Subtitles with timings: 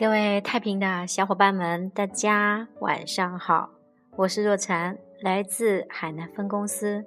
[0.00, 3.68] 各位太平的小伙伴们，大家晚上好，
[4.14, 7.04] 我是若禅，来自海南分公司，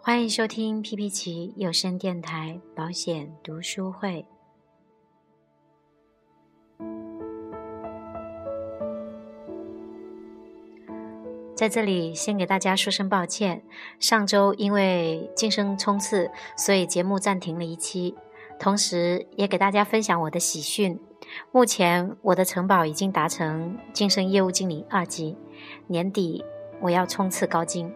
[0.00, 4.24] 欢迎收听皮皮奇有声电台保险读书会。
[11.56, 13.64] 在这里先给大家说声抱歉，
[13.98, 18.14] 上周因为晋升冲刺，所以节目暂停了一期，
[18.60, 21.00] 同时也给大家分享我的喜讯。
[21.52, 25.36] 目前我的城堡已经达成晋升业务经理二级，
[25.86, 26.44] 年底
[26.80, 27.92] 我要冲刺高精。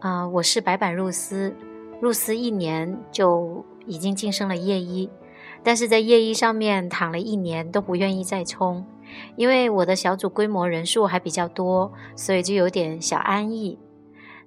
[0.00, 1.54] 啊，我是白板入司，
[2.00, 5.10] 入司一年就已经晋升了业一，
[5.62, 8.86] 但是在业一上面躺了一年都不愿意再冲，
[9.36, 13.78] 因为我的小组规模人数还比较多，所以就有点小安逸。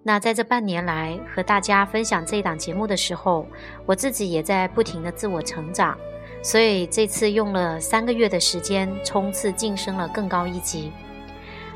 [0.03, 3.45] 那在这半年来和大家分享这一档节目的时候，
[3.85, 5.97] 我自己也在不停的自我成长。
[6.41, 10.91] 所以这次用了三个月的时间冲刺晋升了更高一级，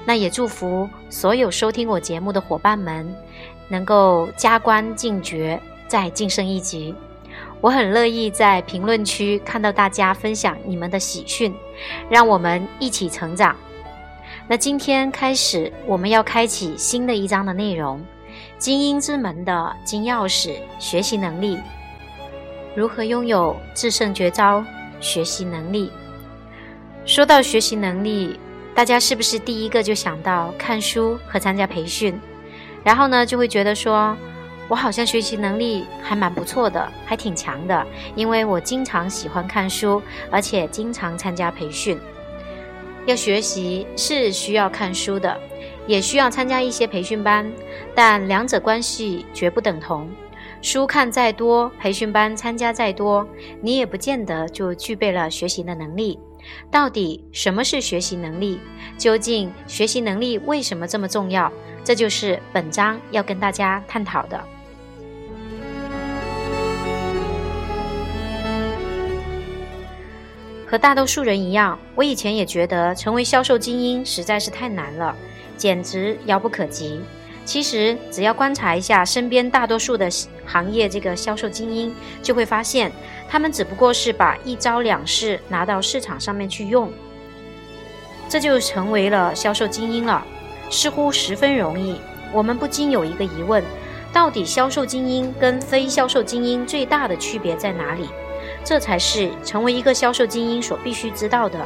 [0.05, 3.07] 那也祝福所有收听我节目的伙伴们
[3.67, 6.95] 能够加官进爵，再晋升一级。
[7.61, 11.53] 我很乐意在评论区看到大家分享你们的喜讯，
[12.09, 13.55] 让我们一起成长。
[14.47, 18.03] 那今天开始，我们要开启新的一章的内容：
[18.57, 21.57] 精英之门的金钥匙——学习能力。
[22.75, 24.63] 如何拥有制胜绝招？
[24.99, 25.89] 学习能力。
[27.05, 28.37] 说到学习能力，
[28.73, 32.19] 大家是不是第一个就想到看书和参加培训？
[32.83, 34.15] 然后呢，就会觉得说，
[34.67, 41.97] 我好像学习能力还蛮不错的，还挺强的，因为我经常喜欢看书，而且经常参加培训。
[43.05, 45.39] 要学习是需要看书的，
[45.87, 47.49] 也需要参加一些培训班，
[47.93, 50.09] 但两者关系绝不等同。
[50.65, 53.23] 书看再多，培训班参加再多，
[53.61, 56.19] 你也不见得就具备了学习的能力。
[56.71, 58.59] 到底什么是学习能力？
[58.97, 61.53] 究竟学习能力为什么这么重要？
[61.83, 64.43] 这就是本章要跟大家探讨的。
[70.65, 75.15] 和大多数人一样，我以前也觉得成为销售精英实在是太难了，
[75.55, 77.01] 简直遥不可及。
[77.45, 80.09] 其实，只要观察一下身边大多数的
[80.47, 82.91] 行业这个销售精英，就会发现，
[83.29, 86.91] 他们只不过是把一招两式拿到市场上面去用，
[88.27, 90.25] 这就成为了销售精英了，
[90.71, 92.01] 似乎十分容易。
[92.33, 93.63] 我们不禁有一个疑问：
[94.11, 98.09] 到底销售精英跟非销售精英最大的区别在哪里？
[98.63, 101.63] 这才是成为一个销售精英所必须知道的。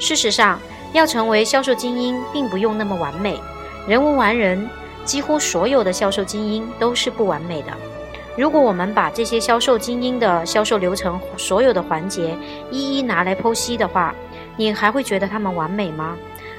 [0.00, 0.60] 事实上，
[0.92, 3.38] 要成为销售精英，并不用那么完美，
[3.86, 4.68] 人无完人。
[5.04, 7.72] 几乎所有的销售精英都是不完美的。
[8.36, 12.36] 如果我们把这些销售精英的销售流程所有的环节
[12.70, 14.14] 一一拿来剖析的话，
[14.56, 16.16] 你还会觉得他们完美吗？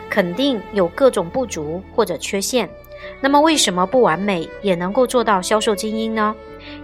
[0.10, 2.70] 肯定有各种不足或者缺陷。
[3.20, 6.36] 那么为什么不完美也能够做到销售精英呢？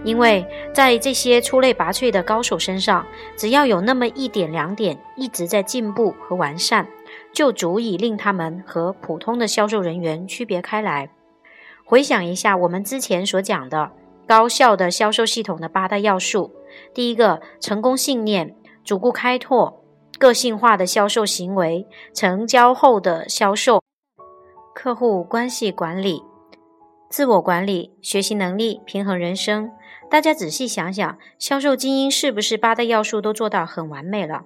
[0.02, 0.44] 因为
[0.74, 3.06] 在这些出类拔萃的高手身上，
[3.36, 6.86] 只要有那么一点两点一直在进步和完善，
[7.32, 11.08] 就足以令他们和普通的销售人员区别开来。
[11.90, 13.90] 回想一下我们之前所讲的
[14.24, 16.52] 高效的销售系统的八大要素：
[16.94, 19.82] 第一个，成功信念、主顾开拓、
[20.16, 21.84] 个性化的销售行为、
[22.14, 23.82] 成交后的销售、
[24.72, 26.22] 客户关系管理、
[27.08, 29.72] 自我管理、学习能力、平衡人生。
[30.08, 34.44] 大家仔细想想，销售精英是不是八大要素都做到很完美了？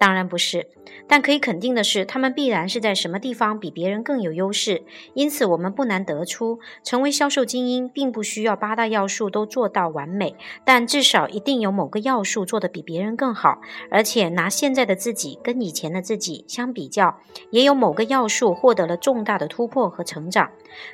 [0.00, 0.66] 当然不是，
[1.06, 4.82] 但可以肯定的是，他们必然是在什么地方比别人更有优势。
[5.12, 10.34] 因此，我们不难得出，成为销售精英，并不需要八大要素都做到完美，
[10.64, 13.60] 但至少一定有某个要素做得比别人更好。
[13.90, 20.50] 而且，拿现在的自己跟以前的自己相比较，也有某个要素获得了重大的突破和成长。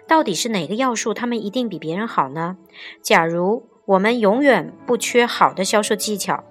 [0.09, 2.57] 到底是哪个要素，他们一定比别人好呢？
[3.01, 6.43] 假如我们永远不缺好的销售技巧。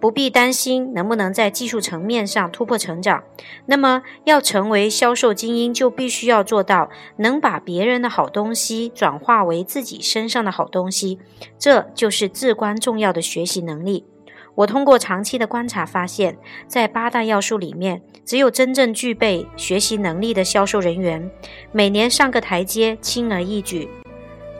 [0.00, 3.24] 不必担心能不能在技术层面上突破成长。
[3.66, 11.18] 那么，要成为销售精英，就必须要做到能把别人的好东西转化为自己身上的好东西。
[11.58, 14.04] 这就是至关重要的学习能力。
[14.54, 16.36] 我通过长期的观察发现，
[16.66, 21.30] 在八大要素里面，只有真正具备学习能力的销售人员，
[21.70, 23.88] 每年上个台阶轻而易举。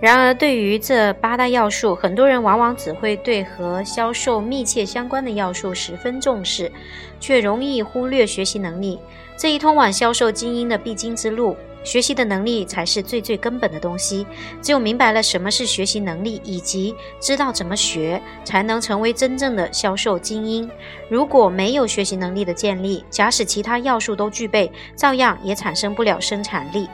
[0.01, 6.71] 然而，对于这八大要素，很多人往往只会对和销售密切相关的要素十分重视，
[7.19, 9.01] 却容易忽略学习能力
[9.37, 11.57] 这一通往销售精英的必经之路。
[11.85, 14.27] 学习的能力才是最最根本的东西。
[14.61, 20.71] 只有明白了什么是学习能力，以及知道怎么学，才能成为真正的销售精英。
[21.09, 26.89] 如果没有学习能力的建立，假使其他要素都具备，照样也产生不了生产力。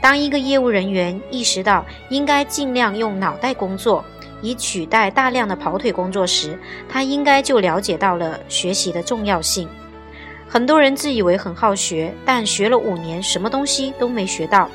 [0.00, 4.04] 当一个业务人员意识到应该尽量用脑袋工作，
[4.42, 6.58] 以取代大量的跑腿工作时，
[6.88, 9.68] 他应该就了解到了学习的重要性。
[10.52, 14.68] 很多人自以为很好学，但学了五年，什么东西都没学到。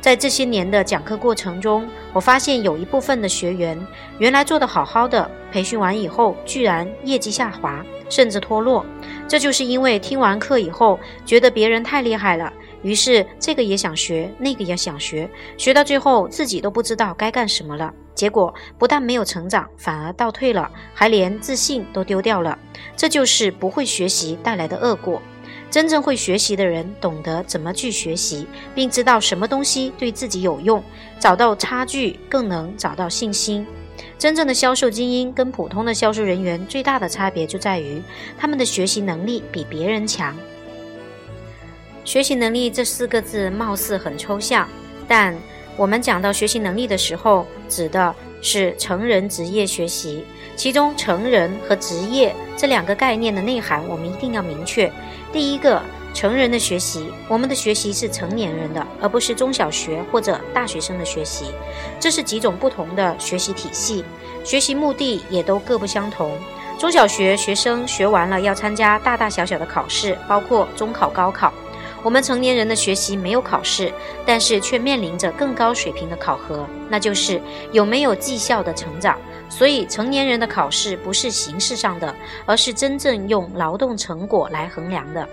[0.00, 3.78] 在这些年的讲课过程中，我发现有一部分的学员
[4.18, 8.84] 原来做得好好的，培训完以后居然业绩下滑，甚至脱落。
[9.28, 12.52] 这就是因为听完课以后，觉得别人太厉害了。
[12.88, 17.92] 于是，这个也想学，那个也想学，学到最后自己都不知道该干什么了。
[18.14, 22.58] 结果不但没有成长，反而倒退了，还连自信都丢掉了。
[22.96, 25.20] 这就是不会学习带来的恶果。
[25.70, 30.82] 真正会学习的人，懂得怎么去学习，并知道什么东西对自己有用，
[31.20, 33.66] 找到差距，更能找到信心。
[34.18, 38.02] 真正的销售精英跟普通的销售人员最大的差别就在于，
[38.38, 40.34] 他们的学习能力比别人强。
[42.08, 44.66] 学习能力这四个字貌似很抽象，
[45.06, 45.36] 但
[45.76, 50.24] 我们讲到学习能力的时候，指的是成人职业学习。
[50.56, 54.90] 其中，成人和职业这两个概念的内涵，我们一定要明确。
[55.34, 55.82] 第一个，
[56.14, 61.52] 成人的学习，我们的学习是成年人的，而不是中小学或者大学生的学习，
[62.00, 64.02] 这是几种不同的学习体系，
[64.42, 66.34] 学习目的也都各不相同。
[66.78, 71.52] 中小学学生学完了要参加大大小小的考试，包括中考、高考。
[72.08, 73.92] 我们成年人的学习没有考试，
[74.24, 77.38] 但是却面临着更高水平的考核，那就是
[77.70, 79.18] 有没有绩效的成长。
[79.50, 82.16] 所以，成年人的考试不是形式上的，
[82.46, 85.28] 而是真正用劳动成果来衡量的。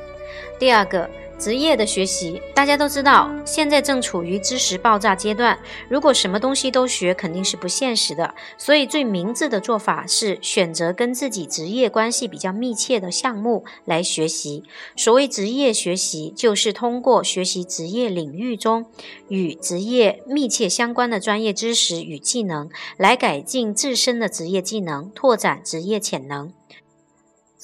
[0.59, 1.09] 第二个。
[1.37, 5.57] 职业的学习，大家都知道，现在正处于知识爆炸阶段。
[5.89, 8.33] 如果什么东西都学，肯定是不现实的。
[8.57, 14.63] 所以，最明智的做法是选择跟自己职业关系比较密切的项目来学习。
[14.95, 18.85] 所谓职业学习，就是通过学习职业领域中
[19.27, 26.51] 与职业密切相关的专业知识与技能，来改进自身的职业技能，拓展职业潜能。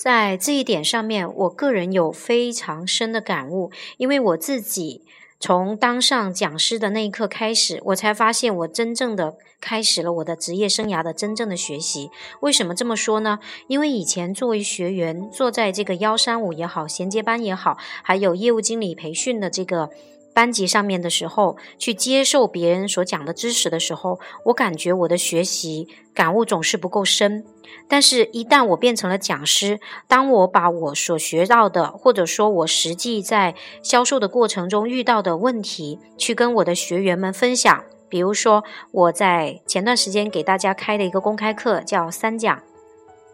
[0.02, 5.04] 在这一点上面，我个人有非常深的感悟，因为我自己
[5.40, 12.10] 从当上讲师的那一刻开始，我才发现我真正的开始了我的职业生涯的真正的学习。
[12.40, 13.38] 为什么这么说呢？
[13.68, 19.92] 因为以前作为学员，坐在这个幺三五也好，衔接班也好，还有业务经理培训的这个。
[20.34, 27.44] 班级上面的时候，去接受别人所讲的知识的时候，我感觉我的学习感悟总是不够深。
[27.88, 42.62] 但是，一旦我变成了讲师，当我把我所学到的，或者说我实际在销售的过程中遇到的问题，去跟我的学员们分享，比如说我在前段时间给大家开的一个公开课叫三讲。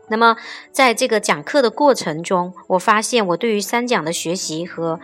[0.09, 0.37] 那么，
[0.71, 4.99] 在这个讲课的过程中，我发现我对于三讲的学习和。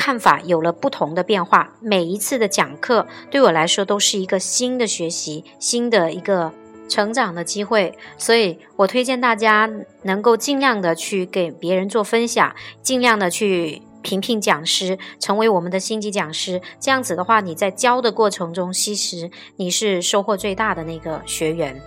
[0.00, 6.50] 看法有了不同的变化，每一次的讲课对我来说都是一个新的学习、新的一个
[6.88, 9.70] 成长的机会，所以我推荐大家
[10.04, 16.62] 能够尽量的去给别人做分享，尽量的去评评讲师，成为我们的星级讲师。
[16.80, 21.78] 这样子的话，你在教的过程中，其实你是收获最大的那个学员。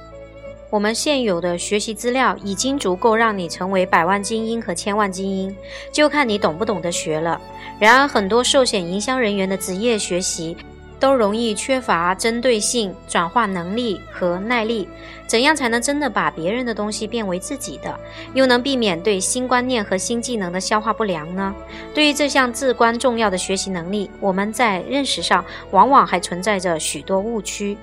[0.73, 5.55] 我们现有的学习资料已经足够让你成为百万精英和千万精英，
[5.91, 7.39] 就看你懂不懂得学了。
[7.77, 10.57] 然而，很多寿险营销人员的职业学习
[10.99, 14.89] 都容易缺乏针对性、转化能力和耐力。
[15.27, 17.95] 怎样才能真的把别人的东西变为自己的，
[18.33, 21.53] 又能避免对新观念和新技能的消化不良呢？
[21.93, 27.77] 对于这项至关重要的学习能力，我们在认识上往往还存在着许多误区。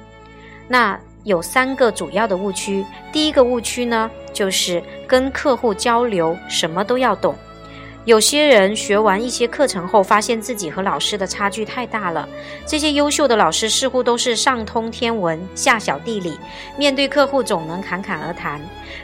[0.67, 0.99] 那。
[1.25, 2.85] 有三个主要的误区。
[3.13, 7.35] 第一个误区呢，就是跟客户交流什么都要懂。
[8.07, 12.27] 有些人学完一些课程后，发现自己和老师的差距太大了。
[12.65, 16.39] 这些优秀的老师似乎都是上通天文，下晓地理，
[16.79, 18.59] 面对客户总能侃侃而谈。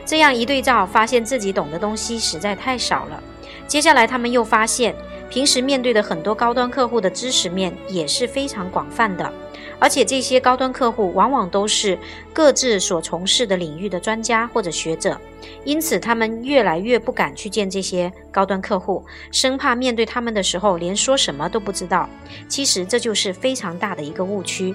[0.06, 3.22] 这样一对照，发现自己懂的东西实在太少了。
[3.68, 4.94] 接下来，他们又发现，
[5.28, 9.30] 平时面对的很多高端客户的知识面也是非常广泛的。
[9.78, 11.98] 而且这些高端客户往往都是
[12.32, 15.20] 各自所从事的领域的专家或者学者，
[15.64, 22.08] 因此他们越来越不敢去见这些高端客户，生怕面对他们的时候连说什么都不知道。
[22.48, 24.74] 其实这就是非常大的一个误区，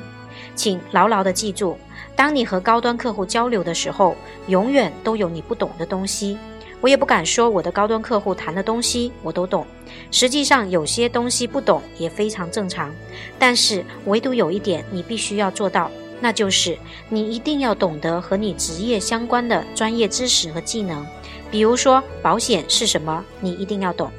[0.56, 1.78] 请牢牢的记住：
[2.16, 4.16] 当你和高端客户交流的时候，
[4.48, 6.38] 永远都有你不懂的东西。
[6.82, 9.66] 我也不敢说我的高端客户谈的东西我都懂。
[10.10, 12.92] 实际上，有些东西不懂也非常正常。
[13.40, 21.06] 但是，唯独有一点你必须要做到，那就是你一定要懂得和你职业相关的专业知识和技能。
[21.50, 24.10] 比如说，保险是什么，你一定要懂；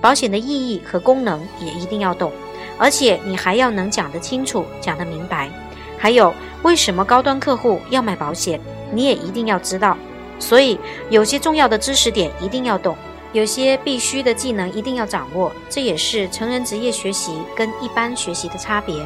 [0.00, 2.30] 保险的意义和功能也一定要懂，
[2.78, 5.50] 而且你还要能讲得清楚、讲得明白。
[5.98, 8.60] 还有，为什么高端客户要买保险，
[8.92, 9.96] 你也一定要知道。
[10.42, 10.76] 所以，
[11.08, 12.96] 有些重要的知识点一定要懂，
[13.32, 15.52] 有些必须的技能一定要掌握。
[15.70, 18.96] 这也是成人职业学习跟一般学习的差别。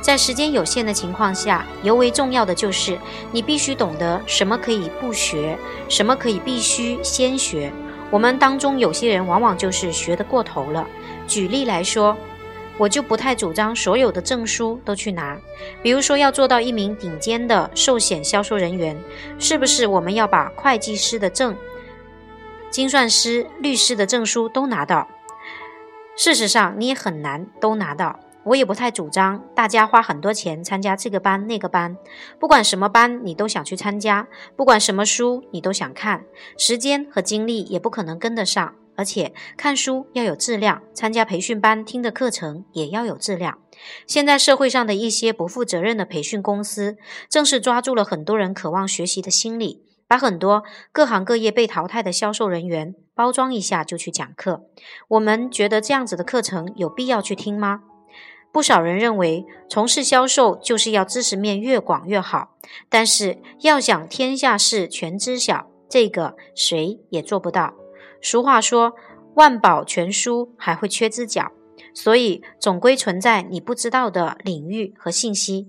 [0.00, 2.98] 在时间有限的情况下，尤为重要的就是
[3.30, 5.58] 你必须懂得什么可以不学，
[5.90, 7.70] 什么可以必须先学。
[8.10, 10.86] 我们当中有些人往往就是学得过头了。
[11.26, 12.16] 举例来说。
[12.78, 15.36] 我就不太主张所有的证书都去拿，
[15.82, 18.96] 比如说要做到一名顶尖的寿险销售人员，
[19.38, 21.56] 是不是我们要把会计师的证、
[22.70, 25.08] 精算师、律师的证书都拿到？
[26.16, 28.20] 事实上，你也很难都拿到。
[28.44, 31.96] 我也不太主张大家花很多钱参加这个班那个班，
[32.38, 36.24] 不管什么班你都想去参加，不管什么书你都想看，
[36.56, 38.74] 时间和精力也不可能跟得上。
[38.98, 43.58] 而且看书要有质量，参加培训班听的课程也要有质量。
[44.08, 46.96] 现在社会上的一些不负责任的培训公司，
[47.28, 54.64] 正是抓住了很多人渴望学习的心理，把很多各行各业被淘汰的销售人员包装一下就去讲课。
[55.06, 57.82] 我们觉得这样子的课程有必要去听吗？
[58.50, 62.56] 不少人认为从事销售就是要知识面越广越好，
[62.88, 67.74] 但是要想天下事全知晓，这个谁也做不到。
[68.20, 68.94] 俗话说
[69.36, 71.52] ：“万宝全书还会缺只脚”，
[71.94, 75.68] 所以总归存在你不知道的领域和信息。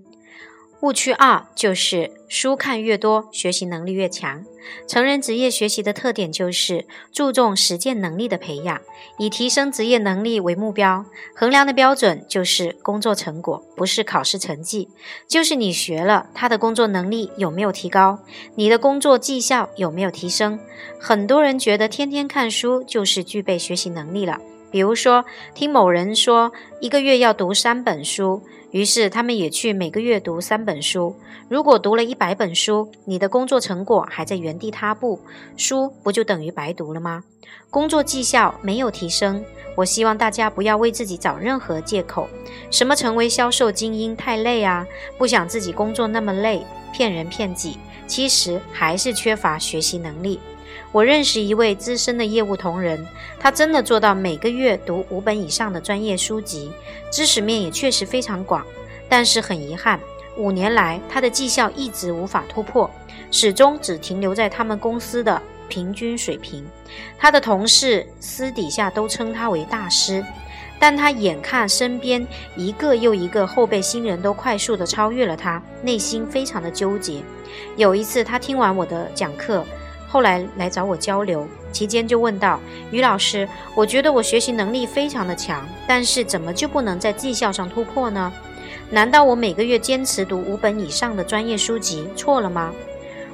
[0.82, 4.42] 误区二就是书看越多，学习能力越强。
[4.88, 8.80] 成人职业学习的特点就是注重实践能力的培养，
[9.18, 14.88] 以提升职业能力为目标，衡量的标准就是工作成果，不是考试成绩，
[15.28, 18.18] 就是你学了他的工作能力有没有提高，
[18.54, 20.58] 你的工作绩效有没有提升。
[20.98, 24.38] 很多人觉得天天看书就是具备学习能力了，
[24.70, 28.42] 比如说听某人说一个月要读三本书。
[28.70, 31.16] 于是他们也去每个月读三本书。
[31.48, 35.20] 如果读了一百本书，你的工作成果还在原地踏步，
[35.56, 37.24] 书不就等于白读了吗？
[37.68, 39.44] 工作绩效没有提升。
[39.76, 42.28] 我希望大家不要为自己找任何借口，
[42.70, 44.86] 什么成为销售精英太累啊，
[45.16, 50.38] 不想自己工作那么累，骗人骗己，其实还是缺乏学习能力。
[50.92, 53.06] 我认识一位资深的业务同仁，
[53.38, 56.72] 他真的做到每个月读五本以上的专业书籍，
[57.12, 58.64] 知识面也确实非常广。
[59.08, 59.98] 但是很遗憾，
[60.36, 62.90] 五年来他的绩效一直无法突破，
[63.30, 66.64] 始终只停留在他们公司的平均水平。
[67.18, 70.24] 他的同事私底下都称他为大师，
[70.78, 77.22] 但他眼看身边一个又一个后备新人都快速的超越了他，内心非常的纠结。
[77.76, 79.64] 有一次，他听完我的讲课。
[80.10, 82.58] 后来来找我交流，期间就问道
[82.90, 88.32] ：“于老师，我觉得我学习能力非常的强，但是怎么就不能在绩效上突破呢？
[88.90, 92.74] 难道我每个月坚持读五本以上的专业书籍错了吗？”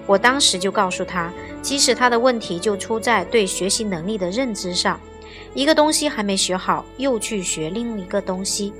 [0.06, 5.00] 我当时就告诉他，其实他的问题就出在对学习能力的认知上。
[5.54, 8.72] 一个东西还没学好，又去学另一个东西，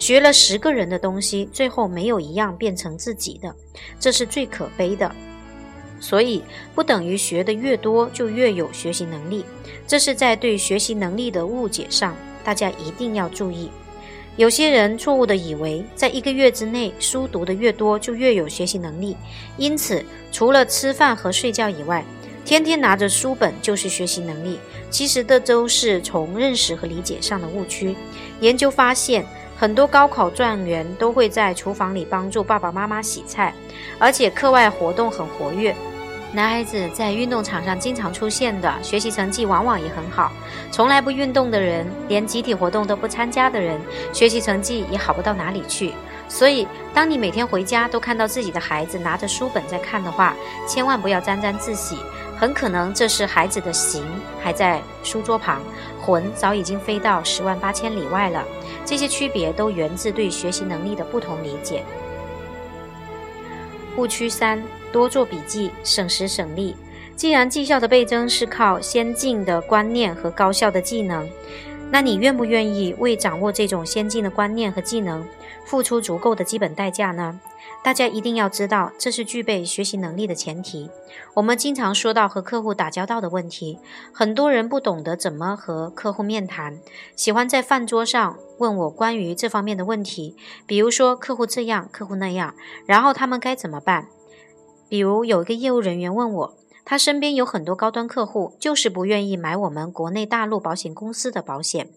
[0.00, 3.54] 学了十个人的东西，最后没有一样变成自己的，
[4.00, 5.10] 这是最可悲的。
[6.04, 6.44] 所以
[6.74, 9.42] 不等于学的越多就越有学习能力，
[9.86, 13.70] 这是在对学习能力的误解上，大家一定要注意。
[14.36, 19.16] 有些人错误的以为，在一个月之内书读的越多就越有学习能力，
[19.56, 22.04] 因此除了吃饭和睡觉以外，
[22.44, 24.58] 天天拿着书本就是学习能力。
[24.90, 27.96] 其实这都是从认识和理解上的误区。
[28.40, 29.24] 研究发现，
[29.56, 33.54] 很多高考状元都会在厨房里帮助爸爸妈妈洗菜，
[33.98, 35.74] 而且课外活动很活跃。
[36.34, 40.32] 男孩子在运动场上经常出现的，学习成绩往往也很好。
[40.72, 43.80] 从来不运动的人，连集体活动都不参加的人，
[44.12, 45.94] 学习成绩也好不到哪里去。
[46.28, 50.34] 所以，当你每天回家都看到自己的孩子拿着书本在看的话，
[50.66, 51.98] 千万不要沾沾自喜，
[52.36, 54.04] 很可能这是孩子的形
[54.42, 55.62] 还在书桌旁，
[56.02, 58.42] 魂早已经飞到十万八千里外了。
[58.84, 61.84] 这些区别都源自对学习能力的不同理解。
[63.96, 64.62] 误区三。
[64.92, 66.76] 多做笔记，省时省力。
[67.16, 71.28] 既然绩效的倍增是靠先进的观念和高效的技能，
[71.90, 75.26] 那你愿不愿意为掌握这种先进的观念和技能
[75.64, 77.40] 付出足够的基本代价呢？
[77.84, 80.88] 大家一定要知道，这是具备学习能力的前提。
[81.34, 83.78] 我们经常说到和客户打交道的问题，
[84.10, 86.80] 很多人不懂得怎么和客户面谈，
[87.14, 90.34] 喜欢在饭桌上问我关于这方面的问题，
[90.66, 92.54] 比如说客户这样，客户那样，
[92.86, 94.08] 然后他们该怎么办？
[94.88, 96.54] 比如有一个业务人员问我，
[96.86, 101.90] 他身边有很多高端客户，就是不愿意买我们国内大陆保险公司的保险，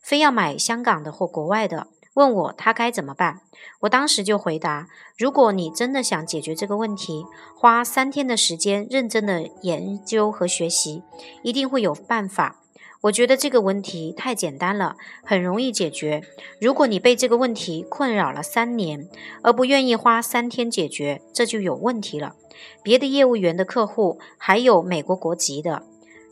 [0.00, 1.88] 非要买香港的或国外的。
[2.14, 3.40] 问我他该怎么办？
[3.80, 11.02] 我当时就回答：如果你真的想解决这个问题，花三天的时间认真的研究和学习，
[11.42, 12.60] 一定会有办法。
[13.02, 16.22] 我觉得这个问题太简单了，很容易解决。
[16.58, 19.08] 如果你被这个问题困扰了三年，
[19.42, 22.34] 而不愿意花三天解决，这就有问题了。
[22.82, 25.82] 别的业务员的客户还有美国国籍的，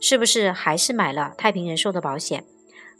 [0.01, 2.43] 是不是还是买了太平人寿的保险？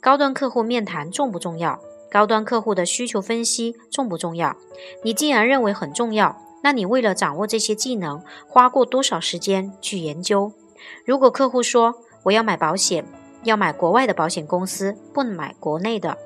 [0.00, 1.80] 高端客户面谈重不重要？
[2.14, 4.56] 高端客户的需求分析重不重要？
[5.02, 10.52] 你既然认为很重要，那你为了掌握这些技能，花过多少时间去研究？
[11.04, 13.04] 如果客户说我要买保险，
[13.42, 16.16] 要买国外的保险公司，不买国内的，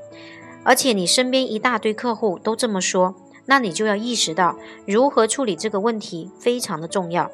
[0.62, 3.14] 而且你身边一大堆客户都这么说，
[3.46, 7.30] 那你就要意识到如何处理这个问题非常的重要。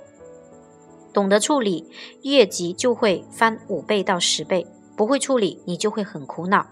[1.13, 1.91] 懂得处理，
[2.23, 6.69] 业绩就会翻五倍到十倍；不会处理，你就会很苦恼。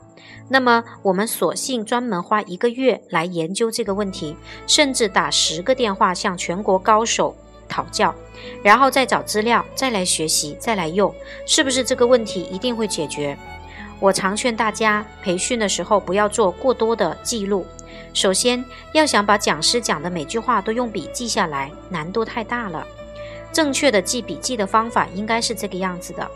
[0.48, 4.36] 那么，我们索性专门花一个月来研究这个问题，
[4.66, 7.34] 甚至打十个电话向全国高手
[7.68, 8.14] 讨教，
[8.62, 11.14] 然后再找资料，再来学习，再来用，
[11.46, 13.36] 是不是这个问题一定会解决？
[13.98, 17.64] 我常劝大家，培训的时候不要做过多的记录。
[18.12, 18.62] 首先，
[18.92, 22.86] 要想把讲师讲的每句话都用笔记下来，难度太大了。
[23.52, 26.28] 正确的记笔记的方法应该是这个样子的：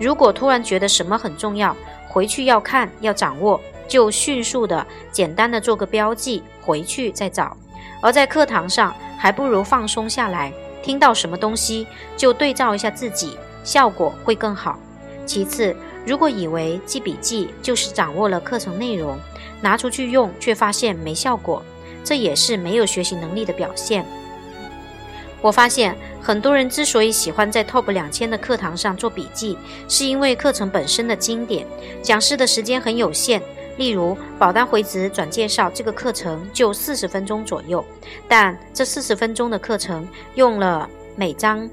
[0.00, 1.76] 如果突然觉得什么很重要，
[2.12, 7.56] 回去要看要掌握，就迅速的、简单的做个标记，回去再找。
[8.02, 10.52] 而在课堂上，还不如放松下来，
[10.82, 14.78] 听到什么东西就对照一下自己，效果会更好。
[15.24, 19.18] 其次，如果以为记笔记就是掌握了课程内容，
[19.62, 21.62] 拿出去用却发现没效果，
[22.04, 24.04] 这也是没有学习能力的表现。
[25.42, 29.58] 我发现很多人之所以喜欢在 Top 两千的课堂上做笔记，
[29.88, 31.66] 是因为课程本身的经典，
[32.00, 33.42] 讲师的时间很有限。
[33.78, 37.84] 例如，保单回执转介绍这个课程就四十分钟左右，
[38.28, 41.68] 但这四十分钟的课程用了每张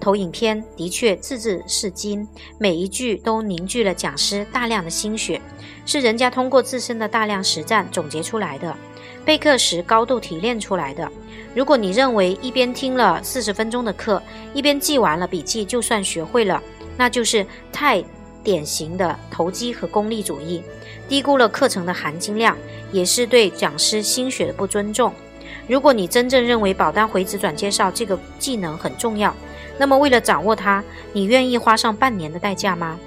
[0.00, 2.26] 投影片，的确字字是金，
[2.58, 5.40] 每一句都凝聚了讲师大量的心血，
[5.84, 8.74] 是人家通过自身的大量实战总结出来的，
[9.24, 11.08] 备课时高度提炼出来的。
[11.54, 14.20] 如果你认为一边听了四十分钟的课，
[14.52, 16.60] 一边记完了笔记就算学会了，
[16.96, 18.02] 那就是太
[18.42, 20.62] 典型的投机和功利主义，
[21.08, 22.56] 低估了课程的含金量，
[22.90, 25.12] 也是对讲师心血的不尊重。
[25.68, 29.32] 如果你真正认为保单回执转介绍这个技能很重要，
[29.78, 30.82] 那么为了掌握它，
[31.12, 32.98] 你愿意花上半年的代价吗？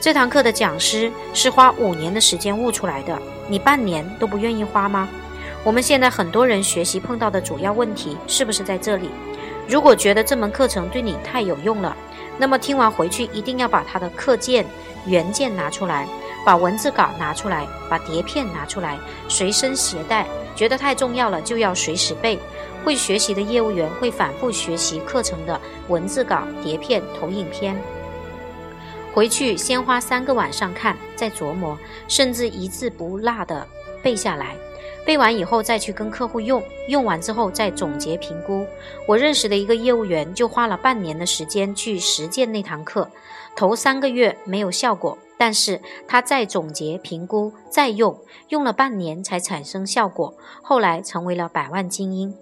[0.00, 5.08] 这堂课的讲师是花五年的时间悟出来的，你半年都不愿意花吗？
[5.64, 9.10] 我们现在很多人学习碰到的主要问题是不是在这里？
[9.68, 11.94] 如果觉得这门课程对你太有用了，
[12.38, 14.64] 那么听完回去一定要把它的课件
[15.04, 16.08] 原件拿出来，
[16.46, 20.26] 把文字稿拿出来，把碟片拿出来，随身携带。
[20.54, 22.38] 觉得太重要了，就要随时背。
[22.84, 27.76] 会学习的业务员会反复学习课程的文字稿、碟片、投影片，
[29.12, 33.66] 回去先花三个晚上看，再琢磨，甚至一字不落的
[34.02, 34.56] 背下来。
[35.08, 38.66] 背完以后再去跟客户用，用完之后再总结评估。
[39.06, 43.10] 我认识的一个业务员就花了半年的时间去实践那堂课，
[43.56, 48.18] 头三个月没有效果，但是他再总结评估再用，
[48.50, 52.34] 用了半年才产生效果，后来成为了百万精英。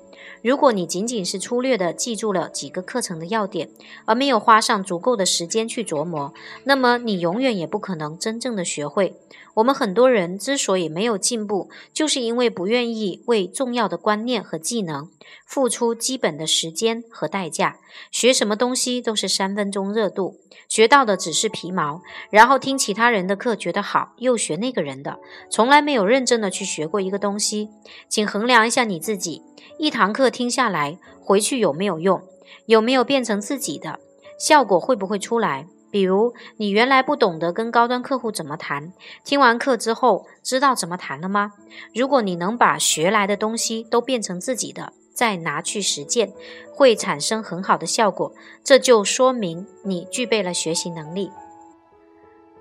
[0.43, 3.71] 如果你仅仅是粗略地记住了几个课程的要点，
[4.07, 9.15] 而没有花上足够的时间去琢磨，那么你永远也不可能真正的学会。
[9.57, 15.09] 我们很多人之所以没有进步，就是因为不愿意为重要的观念和技能
[15.47, 17.79] 付出基本的时间和代价。
[18.11, 20.39] 学什么东西都是三分钟热度，
[20.69, 25.19] 学到的只是皮毛，然后听其他人的课觉得好，又学那个人的，
[25.51, 27.71] 从来没有认真的去学过一个东西。
[28.11, 29.43] 请衡量一下你自己。
[29.79, 32.23] 一堂课听下来，回去有没有用？
[32.67, 34.01] 有没有变成自己的？
[34.39, 35.67] 效果会不会出来？
[35.97, 38.93] 比如你原来不懂得跟高端客户怎么谈，
[39.25, 41.55] 听完课之后知道怎么谈了吗？
[41.95, 46.35] 如果你能把学来的东西都变成自己的，再拿去实践，
[46.71, 48.31] 会产生很好的效果。
[48.63, 51.31] 这就说明你具备了学习能力。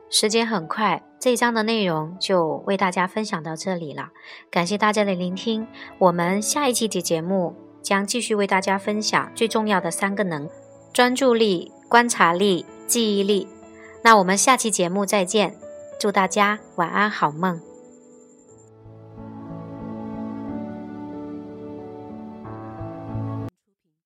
[0.09, 4.11] 时间很快，这一章的内容就为大家分享到这里了。
[4.49, 5.67] 感谢大家的聆听，
[5.97, 10.49] 我们下一期的节目将继续为大家分享最重要的三个能：
[10.93, 13.47] 专注力、观察力、记忆力。
[14.01, 15.57] 那我们下期节目再见，
[15.99, 17.59] 祝大家晚安好梦。